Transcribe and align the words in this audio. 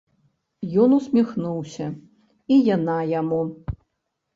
Ён 0.85 0.95
усміхнуўся, 0.99 1.85
і 2.53 2.61
яна 2.75 3.01
яму. 3.19 3.41